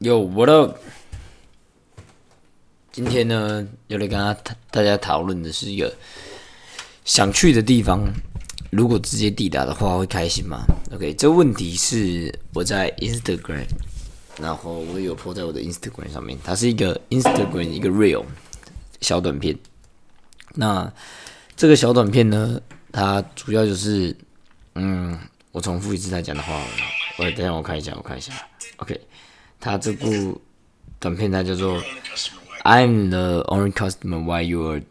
[0.00, 0.80] 有我的，
[2.90, 4.34] 今天呢，又来跟大
[4.70, 5.94] 大家讨论的是一个
[7.04, 8.10] 想去的地方，
[8.70, 13.66] 如果直接抵达的话，会开心吗？OK，这问题是我在 Instagram，
[14.40, 18.24] 然后我有 po 在我的 Instagram 上面，它是一个 Instagram 一个 real
[19.02, 19.54] 小短片。
[20.54, 20.90] 那
[21.54, 22.58] 这个小短片呢，
[22.90, 24.16] 它主要就是，
[24.76, 25.18] 嗯，
[25.52, 26.58] 我重复一次他讲的话，
[27.18, 28.32] 我等下我看一下，我看一下
[28.78, 28.98] ，OK。
[29.59, 30.41] 他这部
[30.99, 31.81] 短片它叫做
[32.63, 34.81] "I'm the only customer why you are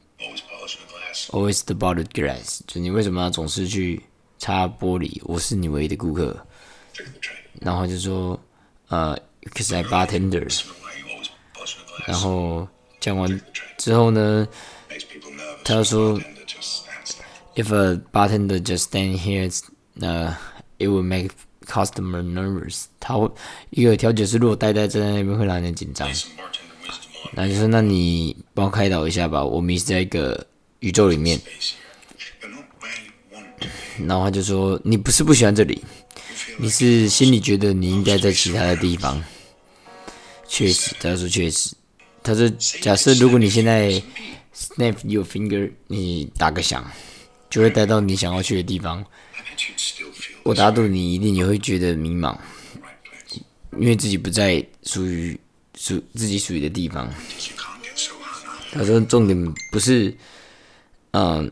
[1.31, 4.03] always the bottled glass"，就你为什么要总是去
[4.39, 5.21] 擦玻璃？
[5.25, 6.47] 我是你唯一的顾客。
[7.61, 8.39] 然后就说
[8.89, 10.49] 呃，because I bartender。
[12.07, 12.69] 然后
[13.01, 13.41] 讲完
[13.79, 14.47] 之后呢，
[15.65, 16.21] 他说
[17.55, 19.51] "If a bartender just stand here,
[20.01, 20.35] uh,
[20.79, 21.31] it will make
[21.70, 23.30] Customer nervous，他会
[23.70, 26.10] 一个调解师如果呆呆站在那边会让人紧张。
[27.34, 30.48] 那就说，那你帮我开导一下吧，我迷失在一个
[30.80, 31.40] 宇宙里面。
[34.08, 35.84] 然后他就说，你不是不喜欢这里，
[36.58, 39.24] 你是心里觉得你应该在其他的地方。
[40.48, 41.76] 确实，他说确实，
[42.24, 42.50] 他说
[42.82, 44.02] 假设如果你现在
[44.56, 46.90] snap your finger，你打个响，
[47.48, 49.06] 就会带到你想要去的地方。
[50.44, 52.36] 我打赌你一定也会觉得迷茫，
[53.78, 55.40] 因为自己不在属于
[55.76, 57.08] 属自己属于的地方。
[58.72, 60.16] 他说重点不是，
[61.12, 61.52] 嗯，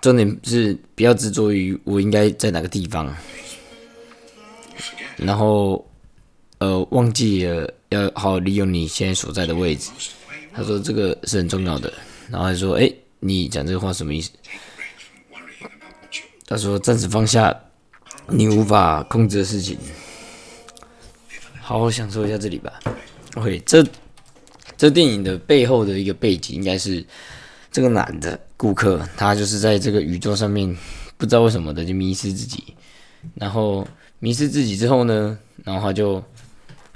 [0.00, 3.14] 重点是不要执着于我应该在哪个地方，
[5.16, 5.86] 然后
[6.58, 9.90] 呃忘记了要好好利用你现在所在的位置。
[10.52, 11.92] 他说这个是很重要的。
[12.30, 14.30] 然后他说：“哎，你讲这个话什么意思？”
[16.46, 17.58] 他说：“暂时放下。”
[18.30, 19.78] 你无法控制的事情，
[21.62, 22.72] 好好享受一下这里吧。
[23.36, 23.84] OK，这
[24.76, 27.04] 这电影的背后的一个背景，应该是
[27.72, 30.76] 这个男的顾客，他就是在这个宇宙上面，
[31.16, 32.74] 不知道为什么的就迷失自己，
[33.34, 33.86] 然后
[34.18, 36.22] 迷失自己之后呢，然后他就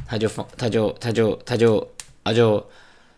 [0.06, 1.88] 他就放他就他就他就
[2.22, 2.66] 他就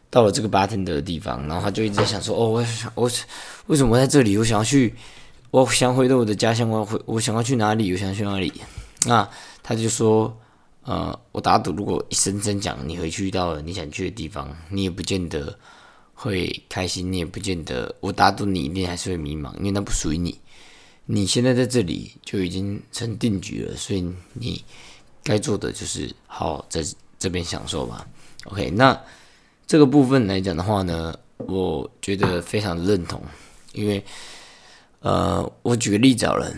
[0.09, 3.11] 到了这个巴天德的地方，然后他就一直在想说，哦，我想我
[3.67, 4.95] 为什么在这里，我想要去。
[5.55, 7.93] 我想回到我的家乡，我要回，我想要去哪里？
[7.93, 8.53] 我想去哪里？
[9.07, 9.31] 那
[9.63, 10.37] 他就说，
[10.83, 15.57] 呃，我打赌，如果一声声讲你回去到了你想去的地方，你也不见得
[16.13, 20.37] 会开心，你也不见得，我打赌你一定还是会迷茫，因为那不属于你。
[21.07, 24.65] 你现在在这里就已经成定局了，所以你
[25.23, 26.83] 该做的就是好在
[27.17, 28.05] 这边享受吧。
[28.47, 29.01] OK，那
[29.69, 33.23] 这个部分来讲的话呢，我觉得非常认同，
[33.73, 34.05] 因为。
[35.05, 36.51] 呃，我举个例子好了，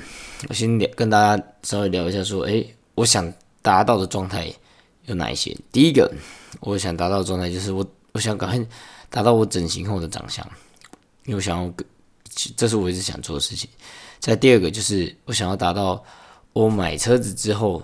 [0.49, 4.47] 我先聊跟大家稍微聊一下，说，诶，我想达到的状态
[5.07, 5.53] 有哪一些？
[5.73, 6.09] 第一个，
[6.61, 8.67] 我想达到的状态就是我，我想赶快
[9.11, 10.47] 达到我整形后的长相，
[11.25, 11.75] 因为我想要，
[12.57, 13.69] 这是我一直想做的事情。
[14.21, 16.01] 再第二个就是，我想要达到
[16.53, 17.83] 我买车子之后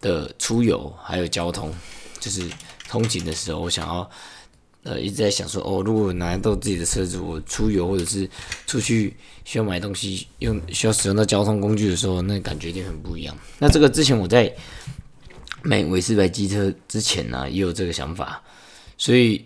[0.00, 1.72] 的出游还有交通，
[2.18, 2.50] 就是
[2.88, 4.10] 通勤的时候，我想要。
[4.84, 8.28] 呃，一直在想说，哦，如果拿到自己的车子，我出游或者是
[8.66, 13.36] 出去需要买东西，用需要使用到交通工具的时候，那感觉一定很不一样。
[13.60, 14.52] 那这个之前我在
[15.62, 18.42] 买维斯牌机车之前呢，也有这个想法，
[18.98, 19.44] 所以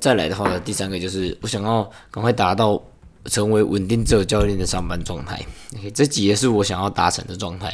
[0.00, 2.82] 再来的话，第三个就是我想要赶快达到
[3.26, 5.38] 成为稳定自由教练的上班状态。
[5.76, 7.70] OK，这几页是我想要达成的状态。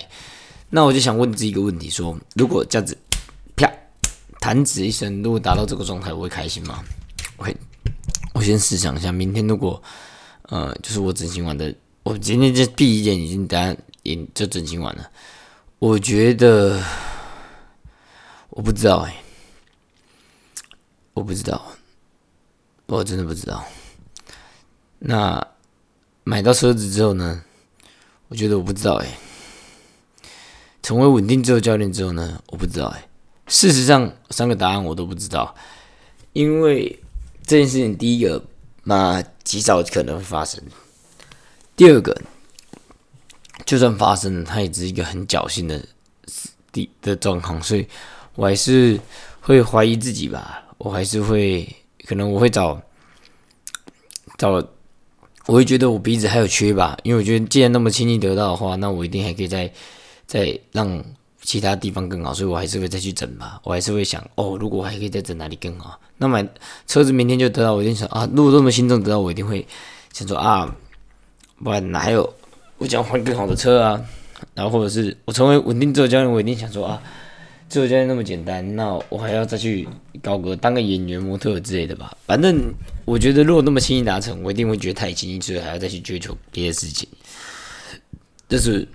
[0.71, 2.99] 那我就想问自己一个问题：说如果这样子。
[4.47, 6.85] 弹指一声，如果达到这个状态，我会开心吗
[7.39, 7.57] ？OK，
[8.33, 9.83] 我先试想一下，明天如果
[10.43, 11.75] 呃，就是我整形完的，
[12.05, 15.11] 我今天这闭眼已经单眼就整形完了，
[15.81, 16.81] 我觉得
[18.51, 19.17] 我不知道哎，
[21.13, 21.61] 我不知道，
[22.87, 23.65] 我真的不知道。
[25.01, 25.45] 那
[26.23, 27.43] 买到车子之后呢？
[28.29, 29.09] 我觉得我不知道哎。
[30.85, 32.41] 成为稳定自由教练之后呢？
[32.47, 33.09] 我不知道哎。
[33.49, 35.55] 事实上，三个答案我都不知道，
[36.33, 36.99] 因为
[37.45, 38.43] 这件事情，第一个，
[38.83, 40.61] 那极少可能会发生；
[41.77, 42.21] 第二个，
[43.65, 45.81] 就算发生了，它也只是一个很侥幸的
[46.73, 47.87] 的的状况，所以
[48.35, 48.99] 我还是
[49.41, 50.65] 会怀疑自己吧。
[50.79, 51.73] 我还是会，
[52.05, 52.83] 可能我会找
[54.37, 54.51] 找，
[55.47, 59.73] 我会觉得我鼻子还有缺吧，因为我觉得既然那么轻易得到的话，那我一定还可以再
[60.27, 61.05] 再让。
[61.47, 63.61] 其他地方更好，所以我还是会再去整吧。
[63.63, 66.45] 我还是会想，哦，如果我还可以再整哪里更好，那买
[66.89, 69.65] 车子明天就得到，我一定想啊，如果这么心动得到，我一定会
[70.13, 70.75] 想说啊，
[71.63, 72.35] 不然哪有
[72.79, 74.05] 我想换更好的车啊，
[74.55, 77.01] 然后或者是我成为稳定自由教练，我一定想说啊，
[77.69, 79.89] 自由教练那么简单，那我还要再去
[80.21, 82.17] 搞个当个演员、模特之类的吧？
[82.27, 87.09] 反正我觉得，如果那么轻易达成，我一定会觉得太轻易，所以还要再去追求别的事情。
[88.49, 88.87] 这是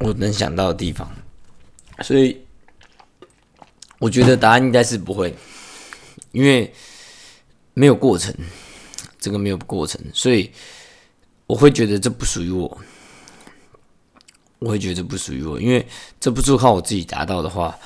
[0.00, 1.10] 我能想到的地方，
[2.00, 2.40] 所以
[3.98, 5.34] 我觉得答案应该是不会，
[6.32, 6.72] 因为
[7.74, 8.34] 没有过程，
[9.18, 10.50] 这个没有过程，所以
[11.46, 12.80] 我会觉得这不属于我。
[14.58, 15.84] 我会觉得不属于我，因为
[16.20, 17.76] 这不是靠我自己达到的话，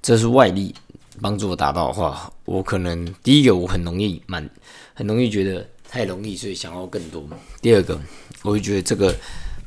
[0.00, 0.74] 这是外力
[1.20, 4.48] 帮助我达到的话，我可能第一个我很容易满，
[4.94, 7.22] 很容易觉得太容易，所以想要更多。
[7.60, 8.00] 第二个，
[8.40, 9.14] 我会觉得这个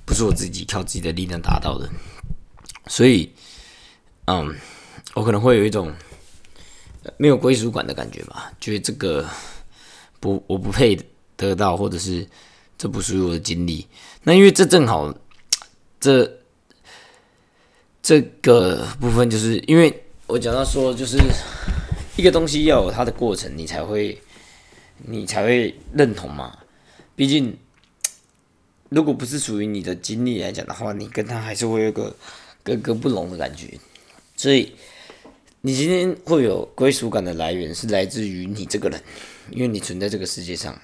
[0.06, 1.88] 不是我自己靠自己的力量达到的，
[2.88, 3.32] 所以，
[4.26, 4.56] 嗯，
[5.14, 5.94] 我可能会有一种
[7.18, 9.28] 没有归属感的感觉吧，觉得这个
[10.20, 10.98] 不我不配
[11.38, 12.28] 得到，或者是
[12.78, 13.88] 这不属于我的经历。
[14.24, 15.14] 那因为这正好
[16.00, 16.40] 这。
[18.08, 21.18] 这个部分就是因为我讲到说，就是
[22.16, 24.22] 一个东西要有它的过程，你才会
[24.98, 26.56] 你才会认同嘛。
[27.16, 27.58] 毕竟，
[28.90, 32.16] 如果不是属于你的经历来讲的话，你跟他还是会有个
[32.62, 33.76] 格格不入的感觉。
[34.38, 34.74] 所以，
[35.62, 39.02] 你今天会有归属感的来源是来自于你这个人，
[39.50, 40.80] 因为你存在这个世界上，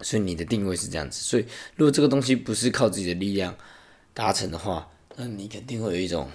[0.00, 1.20] 所以你的定位是这样子。
[1.20, 1.44] 所以，
[1.76, 3.56] 如果这个东西不是靠自己的力量
[4.14, 6.30] 达成的话，那你肯定会有一种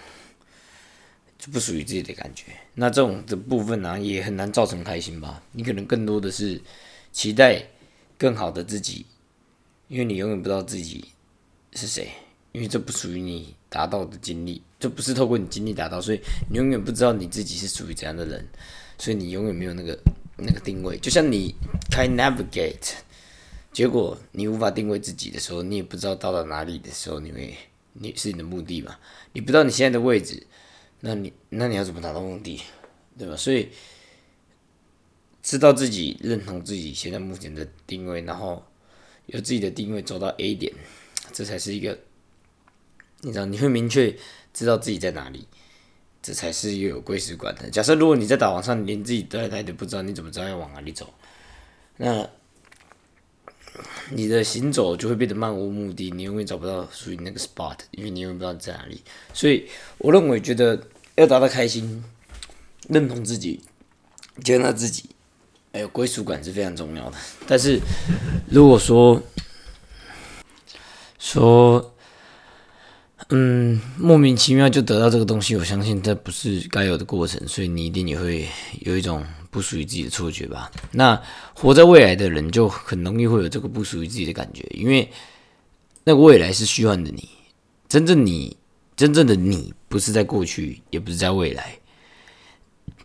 [1.39, 5.41] 就不属于自己的感觉，那这种的部分呢，也很难造成开心吧？
[5.53, 6.61] 你可能更多的是
[7.11, 7.63] 期待
[8.17, 9.05] 更好的自己，
[9.87, 11.05] 因为你永远不知道自己
[11.73, 12.09] 是谁，
[12.55, 18.47] 因为这不属于你达到的经历，这不是透过你经历达到，所以你永远不知道你自己是属于怎样的人，
[18.97, 19.99] 所以你永远没有那个
[20.37, 20.97] 那个定位。
[20.99, 21.53] 就像你
[21.91, 22.93] 开 Navigate，
[23.73, 27.55] 结果你无法定位自己的时候，你也不知道到了哪里的时候，你会。
[27.97, 28.93] 你是你的目的嘛？
[29.31, 30.45] 你不知道你现在的位置，
[30.99, 32.61] 那你那你要怎么达到目的，
[33.17, 33.37] 对吧？
[33.37, 33.69] 所以
[35.41, 38.61] 知道自己认同自己现在目前的定位，然后
[39.27, 40.73] 有自己的定位走到 A 点，
[41.31, 41.97] 这才是一个
[43.25, 44.15] 你知道你会明确
[44.53, 45.47] 知道自己在哪里，
[46.21, 47.67] 这才是一个有归属感的。
[47.71, 51.11] 假设如果你在导航上连自己在哪里都不知道，你怎么知道要往哪里走？
[51.97, 52.29] 那？
[54.11, 59.01] 你的行走就会变得漫无目的，你永远找不到属于那个 spot，因为你永远不知道在哪里。
[59.33, 59.67] 所以，
[59.97, 60.79] 我认为觉得
[61.15, 62.03] 要达到开心、
[62.87, 63.59] 认同自己、
[64.43, 65.09] 接纳自己，
[65.73, 67.17] 还有归属感是非常重要的。
[67.47, 67.81] 但是，
[68.47, 69.21] 如果说
[71.19, 71.94] 说，
[73.29, 78.47] 嗯，莫名其妙就得到这个东西，我相信这不是该有的过程，所以你一定也会
[78.81, 79.25] 有一种。
[79.55, 80.69] 不属于自己的错觉吧？
[80.91, 81.17] 那
[81.53, 85.09] 活在未来的人就很容易会有这个不属于自己的感觉，因为
[86.03, 87.29] 那个未来是虚幻的你，
[87.87, 88.57] 真正你
[88.97, 91.79] 真正的你不是在过去，也不是在未来，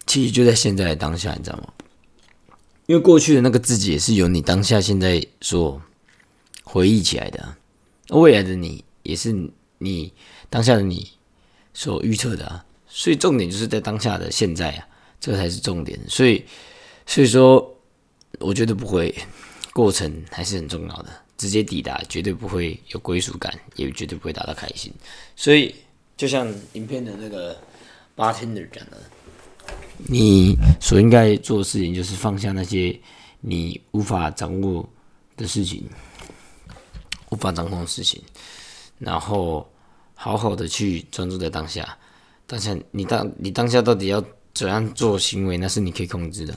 [0.08, 1.72] 其实就在现在的当下，你知道吗？
[2.86, 5.80] 因为过去的那个自己也是由你当下现在所
[6.64, 7.56] 回忆起来的，
[8.08, 9.32] 未来的你也是
[9.80, 10.12] 你
[10.48, 11.10] 当下的你
[11.74, 14.86] 所预测的啊，所以重点就是在当下的现在啊。
[15.22, 16.42] 这才是重点，所以，
[17.04, 17.76] 所以说，
[18.38, 19.14] 我觉得不会，
[19.74, 21.10] 过程还是很重要的。
[21.36, 24.90] 直接抵达绝对不会有归属感，也绝对不会达到开心。
[25.36, 25.74] 所以，
[26.16, 27.54] 就像影片的那个
[28.14, 28.96] 巴特纳讲的，
[30.08, 32.98] 你所应该做的事情就是放下那些
[33.40, 34.88] 你无法掌握
[35.36, 35.86] 的事情，
[37.28, 38.22] 无法掌控的事情，
[38.98, 39.70] 然后
[40.20, 41.96] 好好的去专注在当下。
[42.46, 44.22] 当下，你当你当下到底要？
[44.52, 46.52] 怎样做行为，那是你可以控制的。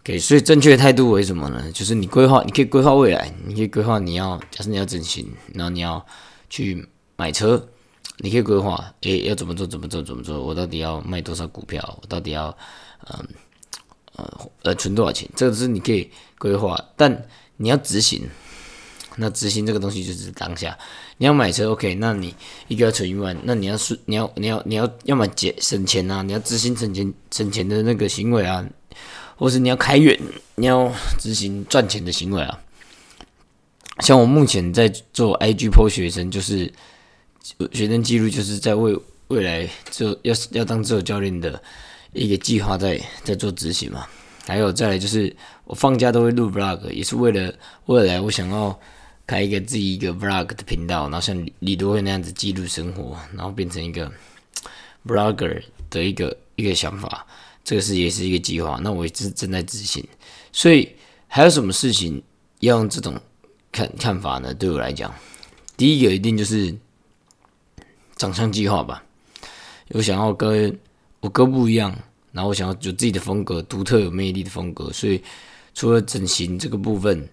[0.00, 1.70] OK，所以正确的态度为什么呢？
[1.70, 6.04] 就是你规划，你可以规划未来，你可以规划你要，假设你要整形，然后你要
[6.48, 7.62] 去买车，
[8.16, 10.42] 你可以规划，诶，要怎么做，怎么做，怎么做？
[10.42, 11.98] 我到底要卖多少股票？
[12.00, 12.56] 我到底要，
[13.10, 13.28] 嗯，
[14.16, 15.28] 呃，呃，存多少钱？
[15.36, 17.28] 这个是你可以规划，但
[17.58, 18.26] 你要执行。
[19.16, 20.76] 那执行这个东西就是当下，
[21.18, 21.94] 你要买车，OK？
[21.94, 22.34] 那你
[22.66, 28.66] 一个要存一万，那你要是你要你要你要要么节省钱啊，你要执行省钱省钱的那个行为啊，
[29.36, 30.18] 或是你要开源，
[30.56, 32.58] 你要执行赚钱的行为啊。
[34.00, 36.72] 像我目前在做 IG PO 学生，就是
[37.70, 41.62] 学生记录，就是在为未来就要要当自由教练的
[42.12, 44.04] 一个计划在在做执行嘛。
[44.46, 47.54] 还有再来就是我放假都会录 Vlog，也是为了
[47.86, 48.76] 未来我想要。
[49.26, 54.10] 开一个自己一个 vlog 的频道，然后像李多惠那样子记录生活，然后变成一个
[55.06, 57.26] vlogger 的一个一个想法，
[57.64, 58.78] 这个是也是一个计划。
[58.82, 60.06] 那我也是正在执行。
[60.52, 60.88] 所以
[61.26, 62.22] 还有什么事情
[62.60, 63.18] 要用这种
[63.72, 64.52] 看看法呢？
[64.52, 65.12] 对我来讲，
[65.76, 66.74] 第一个一定就是
[68.16, 69.02] 长相计划吧。
[69.88, 70.78] 我想要跟
[71.20, 71.96] 我哥不一样，
[72.32, 75.22] 然后我想要有自己的风格，独特有魅力的风格，所以
[75.74, 77.28] 除了整形这个部分，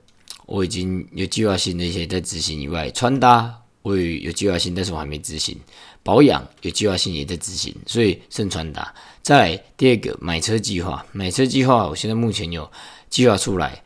[0.52, 5.58] 我已经有计划性的一些在执行以外，穿搭我也有计划性，但是我还没执行。
[6.04, 8.94] 保养有计划性也在执行，所以剩穿搭。
[9.22, 12.70] 再第二个买车计划，买车计划我现在目前有
[13.10, 13.82] 计划出来，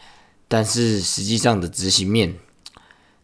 [0.47, 2.33] 但是实际上的执行面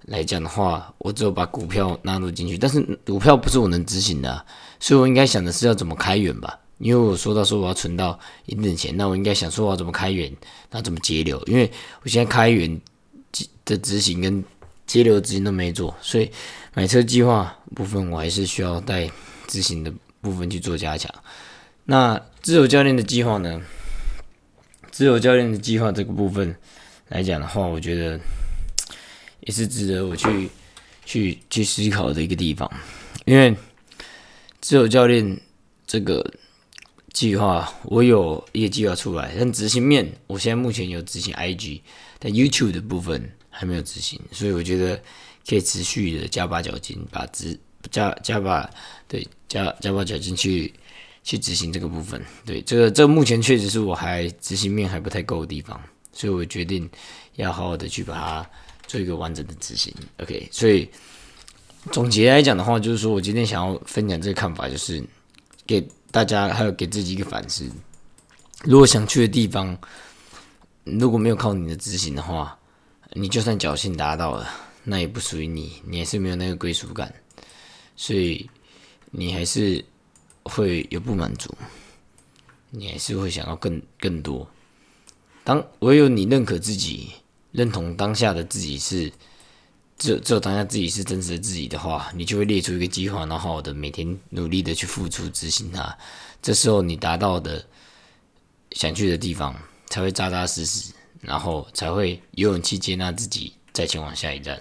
[0.05, 4.45] 来讲的话，我只有把股票纳入进去，但是股票不是我能执行的，
[4.79, 6.60] 所以我应该想的是要怎么开源吧。
[6.77, 10.31] 因为我说到说我要存到一定钱，那我应该想说我要怎么开源，
[10.69, 11.41] 那怎么节流？
[11.48, 11.71] 因为
[12.03, 12.79] 我现在开源
[13.72, 14.44] 的执行跟
[14.86, 16.30] 接流执行都没做，所以
[16.74, 19.10] 买车计划部分我还是需要带
[19.48, 21.10] 执行的部分去做加强。
[21.86, 23.62] 那自由教练的计划呢？
[24.92, 26.56] 自由教练的计划这个部分
[27.08, 28.20] 来讲的话，我觉得
[29.40, 30.50] 也是值得我去
[31.06, 32.70] 去去思考的一个地方，
[33.25, 33.56] 因为
[34.60, 35.40] 自由教练
[35.88, 36.34] 这个。
[37.13, 41.82] 计划我有一个计划出来，但执行面我现在目前有执行 IG，
[42.20, 43.30] 但 YouTube 的部分
[43.62, 45.00] 还没有执行，所以我觉得
[45.48, 47.56] 可以持续的加把脚筋，把执
[47.91, 48.68] 加加把
[49.08, 50.74] 对加加把脚筋去
[51.24, 52.20] 去执行这个部分。
[52.44, 55.80] 对，这个这目前确实是我还执行面还不太够的地方，
[56.12, 56.89] 所以我决定
[57.36, 58.50] 要好好的去把它
[58.88, 59.94] 做一个完整的执行。
[60.18, 60.89] OK，所以
[61.91, 65.03] 总结来讲的话，就是说我今天想要分享这个看法，就是
[65.68, 65.88] 给。
[66.13, 67.65] 大家还有给自己一个反思：
[68.65, 69.77] 如果想去的地方，
[70.84, 72.60] 如果没有靠你的执行的话，
[73.13, 74.50] 你就算侥幸达到了，
[74.84, 77.13] 那也不属于你，你还是没有那个归属感，
[77.96, 78.50] 所以
[79.12, 79.84] 你还是
[80.44, 81.53] 会有不满足，
[82.70, 84.50] 你还是会想要更更多。
[85.44, 87.12] 当唯有你认可自己，
[87.51, 89.12] 认同当下的自己是。
[89.98, 95.96] 只有只有当下自己是真实的自己的话，你就会列出一个计划，然后好的每天努力的去付出执行它。
[96.41, 97.63] 这时候你达到的
[98.72, 99.56] 想去的地方，
[99.91, 100.91] 才会扎扎实实，
[101.22, 104.60] 然后才会有勇气接纳自己，再前往下一站。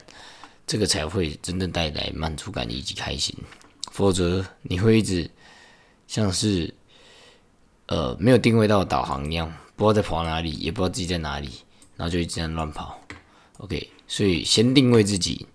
[0.67, 3.35] 这个才会真正带来满足感以及开心。
[3.91, 5.29] 否则你会一直
[6.07, 6.73] 像是
[7.87, 11.51] 呃没有定位到导航一样，不知道在跑哪里，也不知道自己在哪里，
[11.97, 13.01] 然后就一直在乱跑。
[13.59, 13.91] OK。
[14.07, 15.47] 所以先定位自己，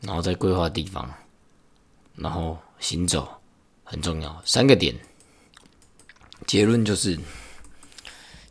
[0.00, 1.12] 然后再规划地方，
[2.14, 3.28] 然后行走
[3.82, 4.40] 很重要。
[4.44, 4.94] 三个点，
[6.46, 7.18] 结论就是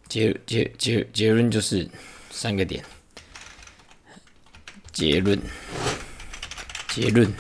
[0.10, 1.90] 结结结结论就是
[2.32, 2.84] 三个点。
[4.92, 5.40] 结论
[6.88, 7.32] 结论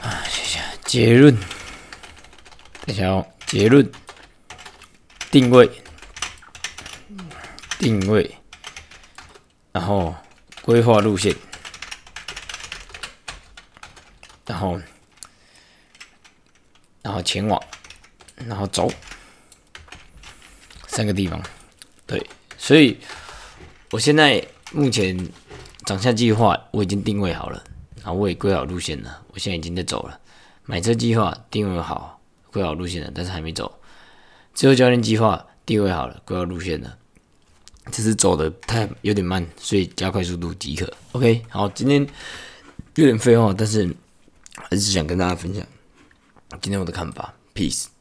[0.00, 1.36] 啊，谢谢结论。
[2.86, 3.90] 等下哦，结论
[5.30, 5.70] 定位
[7.78, 8.34] 定位。
[9.72, 10.16] 然后
[10.62, 11.36] 规划路线，
[14.46, 14.80] 然后
[17.02, 17.62] 然后前往，
[18.36, 18.90] 然后走
[20.96, 21.38] 三个地方。
[22.06, 22.26] 对，
[22.56, 22.96] 所以
[23.90, 25.28] 我现在目前
[25.84, 27.62] 长相计划我已经定位好了，
[27.96, 29.22] 然后我也规好路线了。
[29.34, 30.18] 我现在已经在走了。
[30.64, 32.18] 买车计划定位好，
[32.50, 33.78] 规好路线了，但是还没走。
[34.54, 36.96] 自由教练计划定位好了，规划路线了。
[37.92, 40.90] 只是走的太有点慢，所以加快速度即可。
[41.12, 42.00] OK，好，今天
[42.94, 43.94] 有点废话，但是
[44.54, 45.62] 还是想跟大家分享
[46.62, 47.34] 今天我的看法。
[47.54, 47.95] Peace。